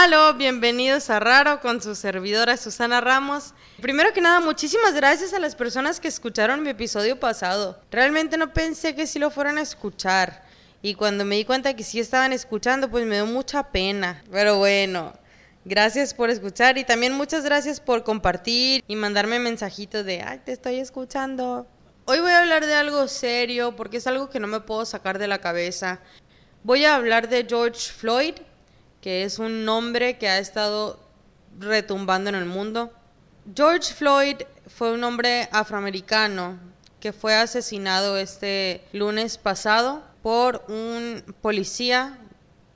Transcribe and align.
Aló, 0.00 0.32
bienvenidos 0.34 1.10
a 1.10 1.18
Raro 1.18 1.58
con 1.58 1.82
su 1.82 1.96
servidora 1.96 2.56
Susana 2.56 3.00
Ramos. 3.00 3.52
Primero 3.80 4.12
que 4.12 4.20
nada, 4.20 4.38
muchísimas 4.38 4.94
gracias 4.94 5.34
a 5.34 5.40
las 5.40 5.56
personas 5.56 5.98
que 5.98 6.06
escucharon 6.06 6.62
mi 6.62 6.70
episodio 6.70 7.18
pasado. 7.18 7.80
Realmente 7.90 8.36
no 8.36 8.52
pensé 8.52 8.94
que 8.94 9.08
sí 9.08 9.18
lo 9.18 9.32
fueran 9.32 9.58
a 9.58 9.62
escuchar. 9.62 10.44
Y 10.82 10.94
cuando 10.94 11.24
me 11.24 11.34
di 11.34 11.44
cuenta 11.44 11.74
que 11.74 11.82
sí 11.82 11.98
estaban 11.98 12.32
escuchando, 12.32 12.88
pues 12.88 13.06
me 13.06 13.16
dio 13.16 13.26
mucha 13.26 13.72
pena. 13.72 14.22
Pero 14.30 14.58
bueno, 14.58 15.14
gracias 15.64 16.14
por 16.14 16.30
escuchar 16.30 16.78
y 16.78 16.84
también 16.84 17.12
muchas 17.14 17.42
gracias 17.42 17.80
por 17.80 18.04
compartir 18.04 18.84
y 18.86 18.94
mandarme 18.94 19.40
mensajitos 19.40 20.04
de, 20.04 20.22
ay, 20.22 20.42
te 20.44 20.52
estoy 20.52 20.76
escuchando. 20.76 21.66
Hoy 22.04 22.20
voy 22.20 22.30
a 22.30 22.42
hablar 22.42 22.64
de 22.64 22.74
algo 22.74 23.08
serio 23.08 23.74
porque 23.74 23.96
es 23.96 24.06
algo 24.06 24.30
que 24.30 24.38
no 24.38 24.46
me 24.46 24.60
puedo 24.60 24.84
sacar 24.84 25.18
de 25.18 25.26
la 25.26 25.38
cabeza. 25.38 25.98
Voy 26.62 26.84
a 26.84 26.94
hablar 26.94 27.28
de 27.28 27.44
George 27.48 27.90
Floyd, 27.90 28.34
que 29.00 29.22
es 29.22 29.38
un 29.38 29.64
nombre 29.64 30.18
que 30.18 30.28
ha 30.28 30.38
estado 30.38 30.98
retumbando 31.58 32.30
en 32.30 32.36
el 32.36 32.44
mundo. 32.44 32.92
George 33.54 33.94
Floyd 33.94 34.36
fue 34.66 34.92
un 34.92 35.02
hombre 35.04 35.48
afroamericano 35.52 36.58
que 37.00 37.12
fue 37.12 37.34
asesinado 37.34 38.16
este 38.16 38.82
lunes 38.92 39.38
pasado 39.38 40.02
por 40.22 40.64
un 40.68 41.22
policía. 41.40 42.18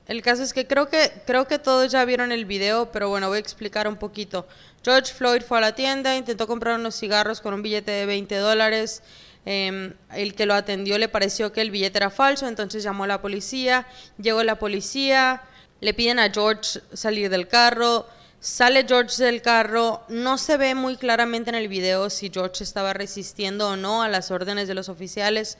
El 0.07 0.21
caso 0.21 0.43
es 0.43 0.53
que 0.53 0.67
creo 0.67 0.89
que 0.89 1.11
creo 1.25 1.47
que 1.47 1.59
todos 1.59 1.91
ya 1.91 2.03
vieron 2.05 2.31
el 2.31 2.45
video, 2.45 2.91
pero 2.91 3.09
bueno, 3.09 3.27
voy 3.27 3.37
a 3.37 3.39
explicar 3.39 3.87
un 3.87 3.97
poquito. 3.97 4.47
George 4.83 5.13
Floyd 5.13 5.41
fue 5.41 5.59
a 5.59 5.61
la 5.61 5.75
tienda, 5.75 6.15
intentó 6.15 6.47
comprar 6.47 6.79
unos 6.79 6.95
cigarros 6.95 7.41
con 7.41 7.53
un 7.53 7.61
billete 7.61 7.91
de 7.91 8.05
20 8.05 8.35
dólares. 8.37 9.01
Em, 9.45 9.93
el 10.13 10.35
que 10.35 10.45
lo 10.45 10.53
atendió 10.53 10.97
le 10.97 11.09
pareció 11.09 11.51
que 11.51 11.61
el 11.61 11.69
billete 11.69 11.97
era 11.97 12.09
falso, 12.09 12.47
entonces 12.47 12.81
llamó 12.83 13.03
a 13.03 13.07
la 13.07 13.21
policía. 13.21 13.85
Llegó 14.17 14.43
la 14.43 14.57
policía, 14.57 15.41
le 15.81 15.93
piden 15.93 16.19
a 16.19 16.31
George 16.31 16.79
salir 16.93 17.29
del 17.29 17.47
carro, 17.47 18.07
sale 18.39 18.85
George 18.85 19.23
del 19.23 19.41
carro, 19.41 20.03
no 20.09 20.37
se 20.37 20.57
ve 20.57 20.75
muy 20.75 20.97
claramente 20.97 21.49
en 21.49 21.55
el 21.55 21.69
video 21.69 22.09
si 22.09 22.29
George 22.29 22.63
estaba 22.63 22.91
resistiendo 22.93 23.69
o 23.69 23.75
no 23.77 24.03
a 24.03 24.09
las 24.09 24.31
órdenes 24.31 24.67
de 24.67 24.73
los 24.73 24.89
oficiales, 24.89 25.57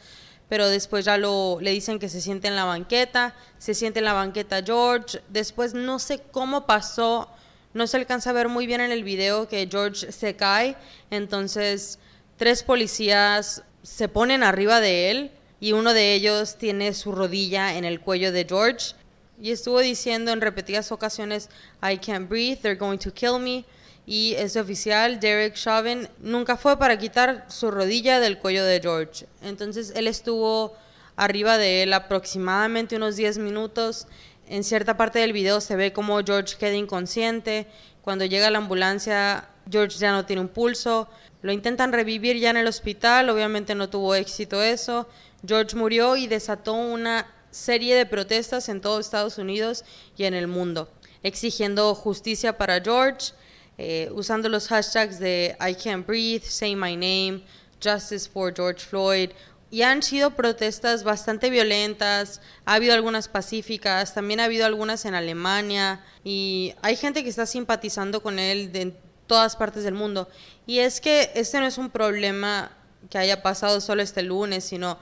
pero 0.50 0.68
después 0.68 1.06
ya 1.06 1.18
lo, 1.18 1.60
le 1.62 1.72
dicen 1.72 1.98
que 1.98 2.10
se 2.10 2.22
siente 2.22 2.48
en 2.48 2.56
la 2.56 2.66
banqueta, 2.66 3.36
se 3.58 3.74
siente 3.74 4.00
en 4.00 4.06
la 4.06 4.14
banqueta 4.14 4.62
George, 4.62 5.22
después 5.30 5.74
no 5.74 5.98
sé 5.98 6.22
cómo 6.32 6.66
pasó, 6.66 7.30
no 7.74 7.88
se 7.88 7.98
alcanza 7.98 8.32
a 8.32 8.34
ver 8.34 8.50
muy 8.50 8.68
bien 8.68 8.82
en 8.82 8.92
el 8.92 9.04
video 9.04 9.48
que 9.48 9.68
George 9.70 10.12
se 10.12 10.36
cae, 10.36 10.76
entonces 11.09 12.00
tres 12.38 12.64
policías 12.64 13.64
se 13.82 14.09
ponen 14.09 14.44
arriba 14.44 14.80
de 14.80 15.09
él 15.09 15.32
y 15.59 15.72
uno 15.72 15.94
de 15.94 16.14
ellos 16.14 16.58
tiene 16.58 16.94
su 16.94 17.14
rodilla 17.14 17.76
en 17.78 17.86
el 17.86 18.02
cuello 18.02 18.32
de 18.32 18.46
George 18.48 18.96
y 19.44 19.52
estuvo 19.52 19.82
diciendo 19.82 20.32
en 20.32 20.40
repetidas 20.40 20.94
ocasiones, 20.94 21.50
I 21.82 21.98
can't 21.98 22.30
breathe, 22.30 22.60
they're 22.62 22.78
going 22.78 22.98
to 23.00 23.12
kill 23.14 23.40
me. 23.40 23.66
Y 24.06 24.36
ese 24.36 24.58
oficial, 24.62 25.20
Derek 25.20 25.56
Chauvin, 25.56 26.08
nunca 26.20 26.56
fue 26.56 26.80
para 26.80 26.98
quitar 26.98 27.46
su 27.50 27.70
rodilla 27.70 28.22
del 28.22 28.40
cuello 28.40 28.64
de 28.64 28.80
George. 28.80 29.26
Entonces 29.42 29.92
él 29.98 30.08
estuvo 30.08 30.74
arriba 31.18 31.58
de 31.58 31.84
él 31.84 31.92
aproximadamente 31.92 32.96
unos 32.96 33.18
10 33.18 33.40
minutos. 33.40 34.08
En 34.48 34.64
cierta 34.64 34.96
parte 34.96 35.20
del 35.20 35.34
video 35.34 35.60
se 35.60 35.76
ve 35.76 35.92
como 35.92 36.24
George 36.24 36.56
queda 36.58 36.76
inconsciente. 36.76 37.68
Cuando 38.02 38.24
llega 38.24 38.50
la 38.50 38.60
ambulancia, 38.60 39.50
George 39.70 39.98
ya 39.98 40.14
no 40.14 40.26
tiene 40.26 40.42
un 40.42 40.48
pulso. 40.48 41.10
Lo 41.42 41.52
intentan 41.52 41.92
revivir 41.92 42.38
ya 42.38 42.50
en 42.50 42.56
el 42.56 42.68
hospital. 42.68 43.30
Obviamente 43.30 43.76
no 43.76 43.90
tuvo 43.90 44.16
éxito 44.16 44.64
eso. 44.64 45.06
George 45.46 45.76
murió 45.76 46.16
y 46.16 46.28
desató 46.28 46.76
una 46.76 47.28
serie 47.54 47.96
de 47.96 48.06
protestas 48.06 48.68
en 48.68 48.82
todo 48.82 49.00
Estados 49.00 49.38
Unidos 49.38 49.86
y 50.18 50.26
en 50.26 50.34
el 50.34 50.48
mundo, 50.48 50.92
exigiendo 51.22 51.94
justicia 51.96 52.58
para 52.58 52.82
George, 52.82 53.34
eh, 53.78 54.09
usando 54.14 54.50
los 54.50 54.68
hashtags 54.68 55.19
de 55.19 55.56
I 55.59 55.75
can't 55.75 56.06
breathe, 56.06 56.44
say 56.44 56.75
my 56.75 56.96
name, 56.96 57.44
justice 57.81 58.30
for 58.30 58.53
George 58.53 58.84
Floyd. 58.84 59.31
Y 59.69 59.81
han 59.81 60.03
sido 60.03 60.31
protestas 60.31 61.03
bastante 61.03 61.50
violentas, 61.50 62.41
ha 62.66 62.75
habido 62.75 62.94
algunas 62.94 63.28
pacíficas, 63.28 64.14
también 64.14 64.40
ha 64.40 64.44
habido 64.44 64.68
algunas 64.68 65.06
en 65.06 65.16
Alemania 65.16 66.03
y 66.24 66.75
hay 66.84 66.96
gente 66.96 67.24
que 67.24 67.30
está 67.30 67.47
simpatizando 67.47 68.22
con 68.22 68.38
él 68.38 68.72
de 68.72 68.94
todas 69.25 69.56
partes 69.56 69.84
del 69.84 69.96
mundo. 69.96 70.30
Y 70.68 70.80
es 70.80 71.02
que 71.02 71.31
este 71.34 71.59
no 71.59 71.66
es 71.66 71.80
un 71.80 71.90
problema 71.90 72.72
que 73.09 73.18
haya 73.18 73.41
pasado 73.41 73.81
solo 73.81 74.02
este 74.02 74.22
lunes, 74.22 74.64
sino 74.64 75.00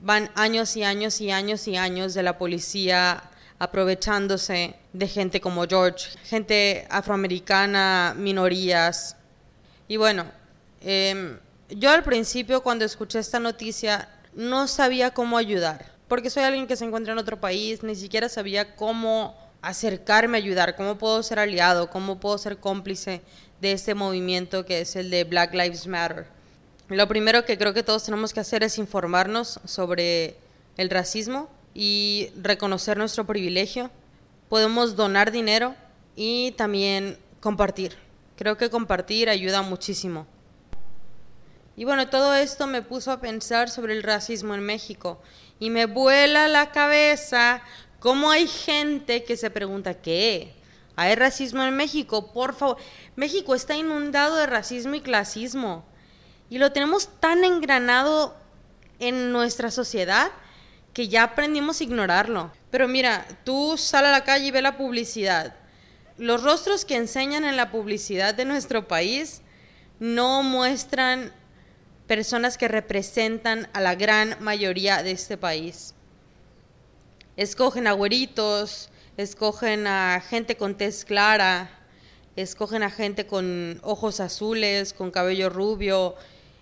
van 0.00 0.30
años 0.34 0.76
y 0.76 0.84
años 0.84 1.20
y 1.20 1.30
años 1.30 1.66
y 1.68 1.76
años 1.76 2.14
de 2.14 2.22
la 2.22 2.38
policía 2.38 3.22
aprovechándose 3.58 4.76
de 4.92 5.08
gente 5.08 5.40
como 5.40 5.66
George, 5.66 6.16
gente 6.24 6.86
afroamericana, 6.90 8.14
minorías. 8.16 9.16
Y 9.88 9.96
bueno, 9.96 10.26
em, 10.80 11.38
yo 11.70 11.90
al 11.90 12.04
principio 12.04 12.62
cuando 12.62 12.84
escuché 12.84 13.18
esta 13.18 13.40
noticia 13.40 14.08
no 14.34 14.68
sabía 14.68 15.12
cómo 15.12 15.36
ayudar, 15.36 15.92
porque 16.06 16.30
soy 16.30 16.44
alguien 16.44 16.66
que 16.66 16.76
se 16.76 16.84
encuentra 16.84 17.12
en 17.12 17.18
otro 17.18 17.40
país, 17.40 17.82
ni 17.82 17.96
siquiera 17.96 18.28
sabía 18.28 18.76
cómo 18.76 19.36
acercarme 19.60 20.38
a 20.38 20.40
ayudar, 20.40 20.76
cómo 20.76 20.96
puedo 20.96 21.22
ser 21.22 21.40
aliado, 21.40 21.90
cómo 21.90 22.20
puedo 22.20 22.38
ser 22.38 22.58
cómplice 22.58 23.22
de 23.60 23.72
este 23.72 23.94
movimiento 23.94 24.64
que 24.64 24.80
es 24.82 24.94
el 24.94 25.10
de 25.10 25.24
Black 25.24 25.52
Lives 25.52 25.86
Matter. 25.88 26.37
Lo 26.88 27.06
primero 27.06 27.44
que 27.44 27.58
creo 27.58 27.74
que 27.74 27.82
todos 27.82 28.04
tenemos 28.04 28.32
que 28.32 28.40
hacer 28.40 28.62
es 28.62 28.78
informarnos 28.78 29.60
sobre 29.66 30.36
el 30.78 30.88
racismo 30.88 31.50
y 31.74 32.30
reconocer 32.40 32.96
nuestro 32.96 33.26
privilegio. 33.26 33.90
Podemos 34.48 34.96
donar 34.96 35.30
dinero 35.30 35.74
y 36.16 36.52
también 36.52 37.18
compartir. 37.40 37.96
Creo 38.36 38.56
que 38.56 38.70
compartir 38.70 39.28
ayuda 39.28 39.60
muchísimo. 39.60 40.26
Y 41.76 41.84
bueno, 41.84 42.08
todo 42.08 42.34
esto 42.34 42.66
me 42.66 42.80
puso 42.80 43.12
a 43.12 43.20
pensar 43.20 43.68
sobre 43.68 43.92
el 43.92 44.02
racismo 44.02 44.54
en 44.54 44.62
México 44.62 45.20
y 45.60 45.68
me 45.68 45.84
vuela 45.84 46.48
la 46.48 46.72
cabeza 46.72 47.60
cómo 48.00 48.30
hay 48.30 48.48
gente 48.48 49.24
que 49.24 49.36
se 49.36 49.50
pregunta, 49.50 49.92
¿qué? 50.00 50.54
¿Hay 50.96 51.14
racismo 51.14 51.62
en 51.64 51.76
México? 51.76 52.32
Por 52.32 52.54
favor, 52.54 52.78
México 53.14 53.54
está 53.54 53.76
inundado 53.76 54.36
de 54.36 54.46
racismo 54.46 54.94
y 54.94 55.02
clasismo. 55.02 55.84
Y 56.50 56.58
lo 56.58 56.72
tenemos 56.72 57.08
tan 57.20 57.44
engranado 57.44 58.34
en 58.98 59.32
nuestra 59.32 59.70
sociedad 59.70 60.30
que 60.92 61.08
ya 61.08 61.22
aprendimos 61.22 61.80
a 61.80 61.84
ignorarlo. 61.84 62.50
Pero 62.70 62.88
mira, 62.88 63.26
tú 63.44 63.76
sal 63.76 64.06
a 64.06 64.10
la 64.10 64.24
calle 64.24 64.46
y 64.46 64.50
ve 64.50 64.62
la 64.62 64.76
publicidad. 64.76 65.54
Los 66.16 66.42
rostros 66.42 66.84
que 66.84 66.96
enseñan 66.96 67.44
en 67.44 67.56
la 67.56 67.70
publicidad 67.70 68.34
de 68.34 68.44
nuestro 68.44 68.88
país 68.88 69.42
no 70.00 70.42
muestran 70.42 71.32
personas 72.06 72.58
que 72.58 72.68
representan 72.68 73.68
a 73.72 73.80
la 73.80 73.94
gran 73.94 74.36
mayoría 74.40 75.02
de 75.02 75.12
este 75.12 75.36
país. 75.36 75.94
Escogen 77.36 77.86
a 77.86 77.92
güeritos, 77.92 78.90
escogen 79.16 79.86
a 79.86 80.20
gente 80.20 80.56
con 80.56 80.76
tez 80.76 81.04
clara, 81.04 81.70
escogen 82.34 82.82
a 82.82 82.90
gente 82.90 83.26
con 83.26 83.78
ojos 83.82 84.18
azules, 84.20 84.92
con 84.92 85.10
cabello 85.10 85.50
rubio, 85.50 86.16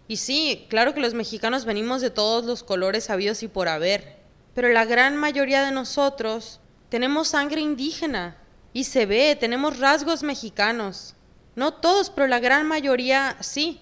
y 0.08 0.16
sí, 0.16 0.66
claro 0.68 0.94
que 0.94 1.00
los 1.00 1.14
mexicanos 1.14 1.64
venimos 1.64 2.00
de 2.00 2.10
todos 2.10 2.44
los 2.44 2.62
colores 2.62 3.04
sabidos 3.04 3.42
y 3.42 3.48
por 3.48 3.68
haber, 3.68 4.16
pero 4.54 4.68
la 4.68 4.84
gran 4.84 5.16
mayoría 5.16 5.64
de 5.64 5.72
nosotros 5.72 6.60
tenemos 6.88 7.28
sangre 7.28 7.60
indígena 7.60 8.36
y 8.72 8.84
se 8.84 9.06
ve, 9.06 9.36
tenemos 9.38 9.78
rasgos 9.78 10.22
mexicanos. 10.22 11.14
No 11.54 11.72
todos, 11.74 12.10
pero 12.10 12.26
la 12.26 12.38
gran 12.38 12.66
mayoría 12.66 13.36
sí. 13.40 13.80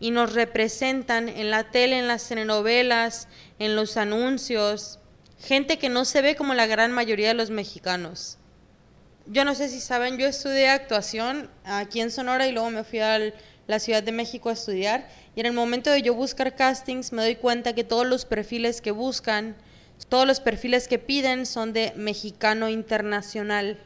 Y 0.00 0.10
nos 0.10 0.32
representan 0.32 1.28
en 1.28 1.50
la 1.50 1.70
tele, 1.70 1.98
en 1.98 2.08
las 2.08 2.26
telenovelas, 2.26 3.28
en 3.58 3.76
los 3.76 3.96
anuncios. 3.96 4.98
Gente 5.38 5.78
que 5.78 5.90
no 5.90 6.04
se 6.04 6.22
ve 6.22 6.34
como 6.34 6.54
la 6.54 6.66
gran 6.66 6.92
mayoría 6.92 7.28
de 7.28 7.34
los 7.34 7.50
mexicanos. 7.50 8.38
Yo 9.26 9.44
no 9.44 9.54
sé 9.54 9.68
si 9.68 9.80
saben, 9.80 10.18
yo 10.18 10.26
estudié 10.26 10.68
actuación 10.70 11.48
aquí 11.64 12.00
en 12.00 12.10
Sonora 12.10 12.46
y 12.48 12.52
luego 12.52 12.70
me 12.70 12.84
fui 12.84 12.98
a 12.98 13.20
la 13.66 13.78
Ciudad 13.78 14.02
de 14.02 14.12
México 14.12 14.48
a 14.48 14.54
estudiar 14.54 15.08
y 15.34 15.40
en 15.40 15.46
el 15.46 15.52
momento 15.52 15.90
de 15.90 16.02
yo 16.02 16.14
buscar 16.14 16.56
castings 16.56 17.12
me 17.12 17.22
doy 17.22 17.36
cuenta 17.36 17.74
que 17.74 17.84
todos 17.84 18.06
los 18.06 18.24
perfiles 18.24 18.80
que 18.80 18.90
buscan, 18.90 19.56
todos 20.08 20.26
los 20.26 20.40
perfiles 20.40 20.88
que 20.88 20.98
piden 20.98 21.46
son 21.46 21.72
de 21.72 21.92
mexicano 21.96 22.68
internacional. 22.68 23.78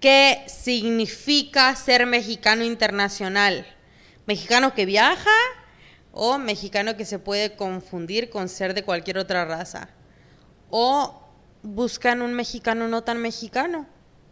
¿Qué 0.00 0.42
significa 0.46 1.74
ser 1.76 2.06
mexicano 2.06 2.64
internacional? 2.64 3.66
¿Mexicano 4.26 4.74
que 4.74 4.86
viaja 4.86 5.30
o 6.12 6.38
mexicano 6.38 6.96
que 6.96 7.04
se 7.04 7.18
puede 7.18 7.56
confundir 7.56 8.30
con 8.30 8.48
ser 8.48 8.72
de 8.72 8.84
cualquier 8.84 9.18
otra 9.18 9.44
raza? 9.44 9.90
¿O 10.70 11.20
buscan 11.62 12.22
un 12.22 12.32
mexicano 12.32 12.88
no 12.88 13.02
tan 13.02 13.18
mexicano? 13.18 13.86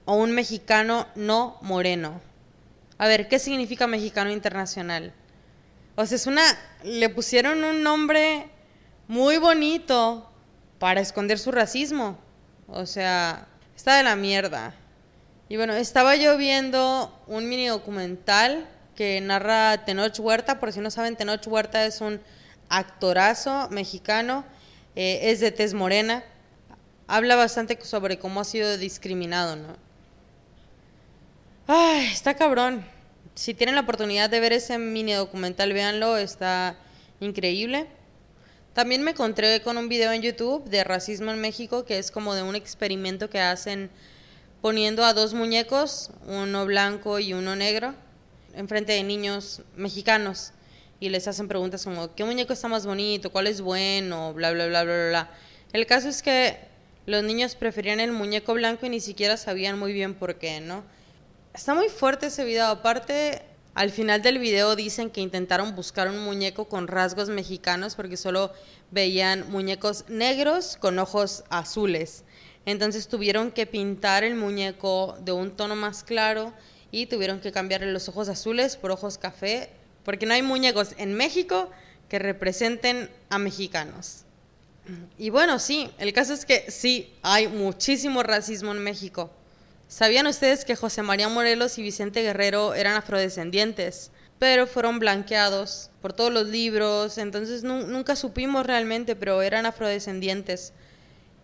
¿O 0.06 0.14
un 0.14 0.32
mexicano 0.32 1.06
no 1.16 1.58
moreno? 1.60 2.27
A 2.98 3.06
ver, 3.06 3.28
¿qué 3.28 3.38
significa 3.38 3.86
mexicano 3.86 4.30
internacional? 4.30 5.12
O 5.94 6.04
sea, 6.04 6.16
es 6.16 6.26
una. 6.26 6.42
Le 6.82 7.08
pusieron 7.08 7.62
un 7.62 7.82
nombre 7.82 8.50
muy 9.06 9.38
bonito 9.38 10.28
para 10.80 11.00
esconder 11.00 11.38
su 11.38 11.52
racismo. 11.52 12.18
O 12.66 12.86
sea, 12.86 13.46
está 13.76 13.96
de 13.96 14.02
la 14.02 14.16
mierda. 14.16 14.74
Y 15.48 15.56
bueno, 15.56 15.74
estaba 15.74 16.16
yo 16.16 16.36
viendo 16.36 17.16
un 17.28 17.48
mini 17.48 17.68
documental 17.68 18.68
que 18.96 19.20
narra 19.20 19.84
Tenoch 19.84 20.18
Huerta. 20.18 20.58
Por 20.58 20.72
si 20.72 20.80
no 20.80 20.90
saben, 20.90 21.16
Tenoch 21.16 21.46
Huerta 21.46 21.86
es 21.86 22.00
un 22.00 22.20
actorazo 22.68 23.68
mexicano, 23.70 24.44
eh, 24.96 25.20
es 25.30 25.38
de 25.40 25.52
tez 25.52 25.72
morena. 25.72 26.24
Habla 27.06 27.36
bastante 27.36 27.78
sobre 27.82 28.18
cómo 28.18 28.40
ha 28.40 28.44
sido 28.44 28.76
discriminado, 28.76 29.56
¿no? 29.56 29.87
Ay, 31.70 32.06
está 32.06 32.32
cabrón. 32.32 32.82
Si 33.34 33.52
tienen 33.52 33.74
la 33.74 33.82
oportunidad 33.82 34.30
de 34.30 34.40
ver 34.40 34.54
ese 34.54 34.78
mini 34.78 35.12
documental, 35.12 35.74
véanlo, 35.74 36.16
está 36.16 36.78
increíble. 37.20 37.86
También 38.72 39.02
me 39.02 39.10
encontré 39.10 39.60
con 39.60 39.76
un 39.76 39.90
video 39.90 40.10
en 40.12 40.22
YouTube 40.22 40.64
de 40.64 40.82
racismo 40.82 41.30
en 41.30 41.42
México, 41.42 41.84
que 41.84 41.98
es 41.98 42.10
como 42.10 42.34
de 42.34 42.42
un 42.42 42.56
experimento 42.56 43.28
que 43.28 43.40
hacen 43.40 43.90
poniendo 44.62 45.04
a 45.04 45.12
dos 45.12 45.34
muñecos, 45.34 46.10
uno 46.26 46.64
blanco 46.64 47.18
y 47.18 47.34
uno 47.34 47.54
negro, 47.54 47.94
enfrente 48.54 48.94
de 48.94 49.02
niños 49.02 49.60
mexicanos 49.76 50.52
y 51.00 51.10
les 51.10 51.28
hacen 51.28 51.48
preguntas 51.48 51.84
como 51.84 52.14
¿qué 52.14 52.24
muñeco 52.24 52.54
está 52.54 52.68
más 52.68 52.86
bonito? 52.86 53.30
¿Cuál 53.30 53.46
es 53.46 53.60
bueno? 53.60 54.32
Bla, 54.32 54.52
bla, 54.52 54.68
bla, 54.68 54.84
bla, 54.84 55.08
bla. 55.10 55.30
El 55.74 55.84
caso 55.84 56.08
es 56.08 56.22
que 56.22 56.56
los 57.04 57.22
niños 57.24 57.56
preferían 57.56 58.00
el 58.00 58.12
muñeco 58.12 58.54
blanco 58.54 58.86
y 58.86 58.88
ni 58.88 59.00
siquiera 59.00 59.36
sabían 59.36 59.78
muy 59.78 59.92
bien 59.92 60.14
por 60.14 60.36
qué, 60.36 60.60
¿no? 60.60 60.96
Está 61.54 61.74
muy 61.74 61.88
fuerte 61.88 62.26
ese 62.26 62.44
video. 62.44 62.66
Aparte, 62.66 63.42
al 63.74 63.90
final 63.90 64.22
del 64.22 64.38
video 64.38 64.76
dicen 64.76 65.10
que 65.10 65.20
intentaron 65.20 65.74
buscar 65.74 66.08
un 66.08 66.18
muñeco 66.20 66.68
con 66.68 66.88
rasgos 66.88 67.28
mexicanos 67.28 67.94
porque 67.94 68.16
solo 68.16 68.52
veían 68.90 69.50
muñecos 69.50 70.04
negros 70.08 70.76
con 70.76 70.98
ojos 70.98 71.44
azules. 71.48 72.24
Entonces 72.66 73.08
tuvieron 73.08 73.50
que 73.50 73.66
pintar 73.66 74.24
el 74.24 74.34
muñeco 74.34 75.16
de 75.20 75.32
un 75.32 75.50
tono 75.52 75.74
más 75.74 76.04
claro 76.04 76.52
y 76.90 77.06
tuvieron 77.06 77.40
que 77.40 77.50
cambiarle 77.52 77.92
los 77.92 78.08
ojos 78.08 78.28
azules 78.28 78.76
por 78.76 78.90
ojos 78.90 79.18
café, 79.18 79.70
porque 80.04 80.26
no 80.26 80.34
hay 80.34 80.42
muñecos 80.42 80.94
en 80.98 81.14
México 81.14 81.70
que 82.08 82.18
representen 82.18 83.10
a 83.30 83.38
mexicanos. 83.38 84.24
Y 85.18 85.30
bueno, 85.30 85.58
sí, 85.58 85.90
el 85.98 86.12
caso 86.12 86.32
es 86.32 86.46
que 86.46 86.70
sí, 86.70 87.14
hay 87.22 87.48
muchísimo 87.48 88.22
racismo 88.22 88.72
en 88.72 88.78
México. 88.78 89.30
¿Sabían 89.88 90.26
ustedes 90.26 90.66
que 90.66 90.76
José 90.76 91.02
María 91.02 91.30
Morelos 91.30 91.78
y 91.78 91.82
Vicente 91.82 92.22
Guerrero 92.22 92.74
eran 92.74 92.94
afrodescendientes? 92.94 94.10
Pero 94.38 94.66
fueron 94.66 94.98
blanqueados 94.98 95.90
por 96.02 96.12
todos 96.12 96.30
los 96.30 96.46
libros, 96.46 97.16
entonces 97.16 97.64
nunca 97.64 98.14
supimos 98.14 98.66
realmente, 98.66 99.16
pero 99.16 99.40
eran 99.40 99.64
afrodescendientes. 99.64 100.74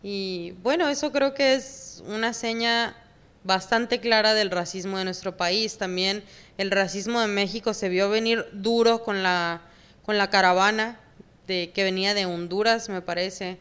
Y 0.03 0.53
bueno, 0.63 0.91
eso 0.91 1.11
creo 1.11 1.33
que 1.33 1.55
es 1.55 2.03
una 2.07 2.35
seña 2.35 2.95
bastante 3.45 3.99
clara 3.99 4.35
del 4.35 4.51
racismo 4.51 4.99
de 4.99 5.05
nuestro 5.05 5.39
país. 5.39 5.79
También 5.79 6.23
el 6.59 6.71
racismo 6.71 7.23
de 7.23 7.29
México 7.29 7.73
se 7.73 7.89
vio 7.89 8.11
venir 8.11 8.47
duro 8.53 9.03
con 9.03 9.23
la, 9.23 9.63
con 10.05 10.19
la 10.19 10.29
caravana 10.29 11.01
que 11.47 11.73
venía 11.77 12.13
de 12.13 12.27
Honduras, 12.27 12.91
me 12.91 13.01
parece. 13.01 13.59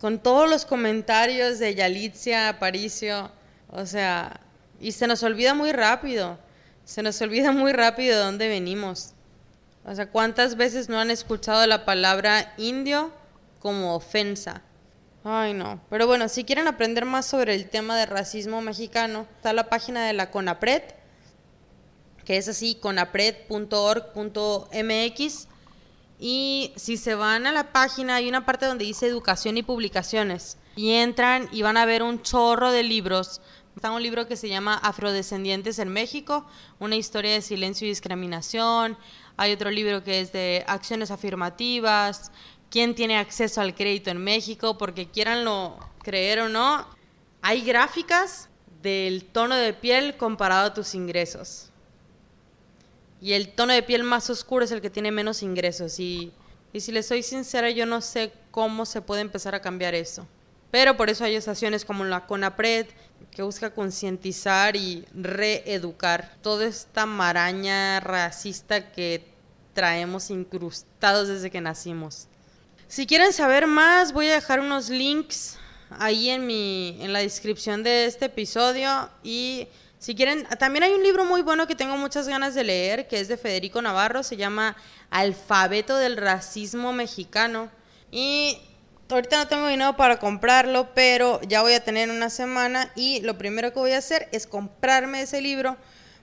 Con 0.00 0.18
todos 0.18 0.50
los 0.50 0.64
comentarios 0.64 1.60
de 1.60 1.74
Yalitzia 1.76 2.48
Aparicio, 2.48 3.30
o 3.76 3.84
sea, 3.84 4.40
y 4.80 4.92
se 4.92 5.06
nos 5.06 5.22
olvida 5.22 5.52
muy 5.52 5.70
rápido, 5.70 6.38
se 6.86 7.02
nos 7.02 7.20
olvida 7.20 7.52
muy 7.52 7.72
rápido 7.72 8.16
de 8.16 8.24
dónde 8.24 8.48
venimos. 8.48 9.12
O 9.84 9.94
sea, 9.94 10.10
¿cuántas 10.10 10.56
veces 10.56 10.88
no 10.88 10.98
han 10.98 11.10
escuchado 11.10 11.66
la 11.66 11.84
palabra 11.84 12.54
indio 12.56 13.12
como 13.60 13.94
ofensa? 13.94 14.62
Ay, 15.24 15.52
no. 15.52 15.78
Pero 15.90 16.06
bueno, 16.06 16.30
si 16.30 16.44
quieren 16.44 16.68
aprender 16.68 17.04
más 17.04 17.26
sobre 17.26 17.54
el 17.54 17.68
tema 17.68 17.98
de 17.98 18.06
racismo 18.06 18.62
mexicano, 18.62 19.26
está 19.36 19.52
la 19.52 19.68
página 19.68 20.06
de 20.06 20.14
la 20.14 20.30
CONAPRED, 20.30 20.82
que 22.24 22.38
es 22.38 22.48
así, 22.48 22.76
conapred.org.mx. 22.76 25.48
Y 26.18 26.72
si 26.76 26.96
se 26.96 27.14
van 27.14 27.46
a 27.46 27.52
la 27.52 27.72
página, 27.72 28.14
hay 28.14 28.26
una 28.28 28.46
parte 28.46 28.64
donde 28.64 28.86
dice 28.86 29.06
educación 29.06 29.58
y 29.58 29.62
publicaciones. 29.62 30.56
Y 30.76 30.92
entran 30.92 31.48
y 31.52 31.62
van 31.62 31.76
a 31.76 31.86
ver 31.86 32.02
un 32.02 32.22
chorro 32.22 32.70
de 32.70 32.82
libros. 32.82 33.40
Está 33.76 33.90
un 33.90 34.02
libro 34.02 34.26
que 34.26 34.36
se 34.36 34.48
llama 34.48 34.78
Afrodescendientes 34.78 35.78
en 35.78 35.90
México, 35.90 36.46
una 36.78 36.96
historia 36.96 37.32
de 37.32 37.42
silencio 37.42 37.86
y 37.86 37.90
discriminación. 37.90 38.96
Hay 39.36 39.52
otro 39.52 39.70
libro 39.70 40.02
que 40.02 40.22
es 40.22 40.32
de 40.32 40.64
acciones 40.66 41.10
afirmativas, 41.10 42.32
quién 42.70 42.94
tiene 42.94 43.18
acceso 43.18 43.60
al 43.60 43.74
crédito 43.74 44.08
en 44.08 44.16
México, 44.16 44.78
porque 44.78 45.10
quieranlo 45.10 45.78
creer 46.02 46.40
o 46.40 46.48
no, 46.48 46.86
hay 47.42 47.60
gráficas 47.60 48.48
del 48.80 49.26
tono 49.26 49.54
de 49.54 49.74
piel 49.74 50.16
comparado 50.16 50.68
a 50.68 50.74
tus 50.74 50.94
ingresos. 50.94 51.68
Y 53.20 53.34
el 53.34 53.50
tono 53.50 53.74
de 53.74 53.82
piel 53.82 54.04
más 54.04 54.30
oscuro 54.30 54.64
es 54.64 54.70
el 54.70 54.80
que 54.80 54.88
tiene 54.88 55.12
menos 55.12 55.42
ingresos. 55.42 56.00
Y, 56.00 56.32
y 56.72 56.80
si 56.80 56.92
les 56.92 57.06
soy 57.06 57.22
sincera, 57.22 57.68
yo 57.68 57.84
no 57.84 58.00
sé 58.00 58.32
cómo 58.50 58.86
se 58.86 59.02
puede 59.02 59.20
empezar 59.20 59.54
a 59.54 59.60
cambiar 59.60 59.94
eso. 59.94 60.26
Pero 60.70 60.96
por 60.96 61.10
eso 61.10 61.24
hay 61.24 61.36
asociaciones 61.36 61.84
como 61.84 62.04
la 62.04 62.26
CONAPRED, 62.26 62.86
que 63.30 63.42
busca 63.42 63.70
concientizar 63.70 64.76
y 64.76 65.04
reeducar 65.14 66.34
toda 66.42 66.66
esta 66.66 67.06
maraña 67.06 68.00
racista 68.00 68.92
que 68.92 69.24
traemos 69.74 70.30
incrustados 70.30 71.28
desde 71.28 71.50
que 71.50 71.60
nacimos. 71.60 72.28
Si 72.88 73.06
quieren 73.06 73.32
saber 73.32 73.66
más, 73.66 74.12
voy 74.12 74.28
a 74.28 74.34
dejar 74.34 74.60
unos 74.60 74.88
links 74.88 75.58
ahí 75.90 76.30
en, 76.30 76.46
mi, 76.46 76.96
en 77.00 77.12
la 77.12 77.18
descripción 77.18 77.82
de 77.82 78.06
este 78.06 78.26
episodio. 78.26 79.10
Y 79.22 79.68
si 79.98 80.14
quieren, 80.14 80.46
también 80.58 80.84
hay 80.84 80.92
un 80.92 81.02
libro 81.02 81.24
muy 81.24 81.42
bueno 81.42 81.66
que 81.66 81.74
tengo 81.74 81.96
muchas 81.96 82.28
ganas 82.28 82.54
de 82.54 82.64
leer, 82.64 83.08
que 83.08 83.20
es 83.20 83.28
de 83.28 83.36
Federico 83.36 83.82
Navarro, 83.82 84.22
se 84.22 84.36
llama 84.36 84.76
Alfabeto 85.10 85.96
del 85.96 86.16
Racismo 86.16 86.92
Mexicano. 86.92 87.70
Y 88.10 88.58
ahorita 89.14 89.38
no 89.38 89.48
tengo 89.48 89.68
dinero 89.68 89.96
para 89.96 90.18
comprarlo, 90.18 90.92
pero 90.94 91.40
ya 91.42 91.62
voy 91.62 91.74
a 91.74 91.84
tener 91.84 92.10
una 92.10 92.30
semana 92.30 92.90
y 92.96 93.20
lo 93.20 93.38
primero 93.38 93.72
que 93.72 93.78
voy 93.78 93.92
a 93.92 93.98
hacer 93.98 94.28
es 94.32 94.46
comprarme 94.46 95.22
ese 95.22 95.40
libro. 95.40 95.76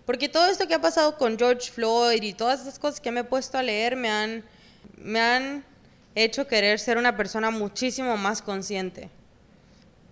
Porque 0.06 0.28
todo 0.28 0.48
esto 0.48 0.68
que 0.68 0.74
ha 0.74 0.82
pasado 0.82 1.18
con 1.18 1.38
George 1.38 1.72
Floyd 1.72 2.22
y 2.22 2.34
todas 2.34 2.62
esas 2.62 2.78
cosas 2.78 3.00
que 3.00 3.12
me 3.12 3.22
he 3.22 3.24
puesto 3.24 3.58
a 3.58 3.64
leer 3.64 3.96
me 3.96 4.10
han, 4.10 4.44
me 4.98 5.20
han 5.22 5.66
hecho 6.14 6.46
querer 6.46 6.80
ser 6.80 6.98
una 6.98 7.16
persona 7.16 7.52
muchísimo 7.52 8.18
más 8.18 8.42
consciente 8.42 9.10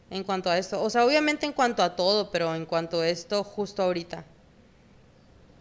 en 0.09 0.23
cuanto 0.23 0.49
a 0.49 0.57
esto. 0.57 0.81
O 0.81 0.90
sea, 0.90 1.06
obviamente 1.06 1.45
en 1.45 1.51
cuanto 1.51 1.83
a 1.83 1.95
todo, 1.95 2.31
pero 2.31 2.56
en 2.56 2.66
cuanto 2.66 3.01
a 3.01 3.07
esto 3.07 3.44
justo 3.44 3.83
ahorita. 3.83 4.23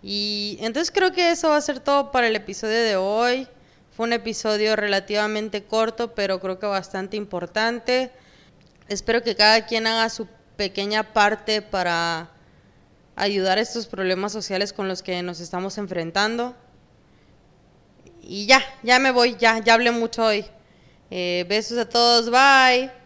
Y 0.03 0.59
entonces 0.61 0.93
creo 0.93 1.13
que 1.13 1.31
eso 1.31 1.49
va 1.49 1.57
a 1.57 1.61
ser 1.61 1.81
todo 1.81 2.11
para 2.13 2.29
el 2.29 2.37
episodio 2.37 2.83
de 2.83 2.97
hoy. 2.97 3.49
Fue 3.97 4.07
un 4.07 4.13
episodio 4.13 4.77
relativamente 4.77 5.65
corto, 5.65 6.15
pero 6.15 6.41
creo 6.41 6.59
que 6.59 6.67
bastante 6.67 7.17
importante. 7.17 8.11
Espero 8.89 9.23
que 9.23 9.35
cada 9.37 9.67
quien 9.67 9.87
haga 9.87 10.09
su 10.09 10.27
pequeña 10.57 11.13
parte 11.13 11.63
para 11.63 12.31
ayudar 13.17 13.59
a 13.59 13.61
estos 13.61 13.87
problemas 13.87 14.33
sociales 14.33 14.73
con 14.73 14.89
los 14.89 15.03
que 15.03 15.23
nos 15.23 15.41
estamos 15.41 15.79
enfrentando. 15.79 16.55
Y 18.23 18.47
ya, 18.47 18.63
ya 18.83 18.99
me 18.99 19.11
voy, 19.11 19.37
ya, 19.39 19.59
ya 19.59 19.75
hablé 19.75 19.91
mucho 19.91 20.25
hoy. 20.25 20.45
Eh, 21.11 21.45
besos 21.49 21.79
a 21.79 21.89
todos, 21.89 22.31
bye. 22.31 23.00